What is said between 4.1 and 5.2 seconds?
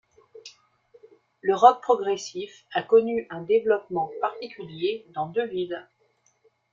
particulier